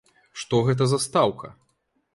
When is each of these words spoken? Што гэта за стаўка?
Што 0.43 0.61
гэта 0.69 0.83
за 0.95 0.99
стаўка? 1.07 1.55